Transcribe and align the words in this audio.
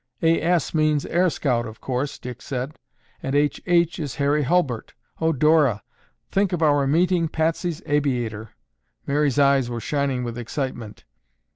"A. 0.23 0.41
S. 0.41 0.73
means 0.73 1.05
air 1.05 1.29
scout, 1.29 1.67
of 1.67 1.79
course," 1.79 2.17
Dick 2.17 2.41
said. 2.41 2.79
"And 3.21 3.35
H. 3.35 3.61
H. 3.67 3.99
is 3.99 4.15
Harry 4.15 4.41
Hulbert. 4.41 4.95
Oh, 5.19 5.31
Dora, 5.31 5.83
think 6.31 6.53
of 6.53 6.63
our 6.63 6.87
meeting 6.87 7.27
Patsy's 7.27 7.83
aviator." 7.85 8.49
Mary's 9.05 9.37
eyes 9.37 9.69
were 9.69 9.79
shining 9.79 10.23
with 10.23 10.39
excitement. 10.39 11.05